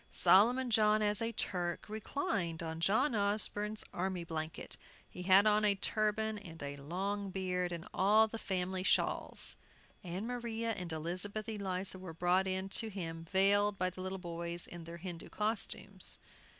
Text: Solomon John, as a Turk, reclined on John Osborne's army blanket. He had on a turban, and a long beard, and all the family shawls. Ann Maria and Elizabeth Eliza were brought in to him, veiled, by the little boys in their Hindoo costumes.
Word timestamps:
Solomon 0.09 0.71
John, 0.71 1.03
as 1.03 1.21
a 1.21 1.31
Turk, 1.31 1.87
reclined 1.87 2.63
on 2.63 2.79
John 2.79 3.13
Osborne's 3.13 3.83
army 3.93 4.23
blanket. 4.23 4.75
He 5.07 5.21
had 5.21 5.45
on 5.45 5.63
a 5.63 5.75
turban, 5.75 6.39
and 6.39 6.63
a 6.63 6.75
long 6.77 7.29
beard, 7.29 7.71
and 7.71 7.87
all 7.93 8.27
the 8.27 8.39
family 8.39 8.81
shawls. 8.81 9.57
Ann 10.03 10.25
Maria 10.25 10.71
and 10.71 10.91
Elizabeth 10.91 11.47
Eliza 11.47 11.99
were 11.99 12.13
brought 12.13 12.47
in 12.47 12.67
to 12.69 12.89
him, 12.89 13.27
veiled, 13.31 13.77
by 13.77 13.91
the 13.91 14.01
little 14.01 14.17
boys 14.17 14.65
in 14.65 14.85
their 14.85 14.97
Hindoo 14.97 15.29
costumes. 15.29 16.17